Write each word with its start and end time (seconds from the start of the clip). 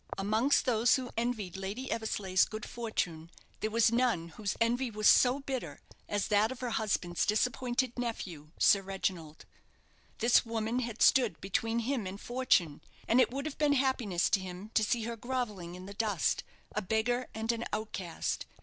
Amongst 0.17 0.65
those 0.65 0.95
who 0.95 1.11
envied 1.15 1.55
Lady 1.55 1.91
Eversleigh's 1.91 2.45
good 2.45 2.65
fortune, 2.65 3.29
there 3.59 3.69
was 3.69 3.91
none 3.91 4.29
whose 4.29 4.57
envy 4.59 4.89
was 4.89 5.07
so 5.07 5.41
bitter 5.41 5.79
as 6.09 6.29
that 6.29 6.51
of 6.51 6.59
her 6.61 6.71
husband's 6.71 7.23
disappointed 7.23 7.93
nephew, 7.99 8.49
Sir 8.57 8.81
Reginald. 8.81 9.45
This 10.17 10.43
woman 10.43 10.79
had 10.79 11.03
stood 11.03 11.39
between 11.39 11.77
him 11.81 12.07
and 12.07 12.19
fortune, 12.19 12.81
and 13.07 13.21
it 13.21 13.29
would 13.29 13.45
have 13.45 13.59
been 13.59 13.73
happiness 13.73 14.27
to 14.31 14.39
him 14.39 14.71
to 14.73 14.83
see 14.83 15.03
her 15.03 15.15
grovelling 15.15 15.75
in 15.75 15.85
the 15.85 15.93
dust, 15.93 16.43
a 16.75 16.81
beggar 16.81 17.27
and 17.35 17.51
an 17.51 17.63
outcast. 17.71 18.47